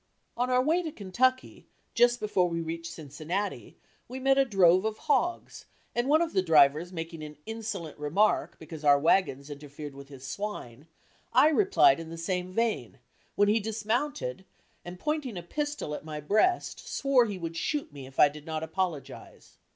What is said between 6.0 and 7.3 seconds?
one of the drivers making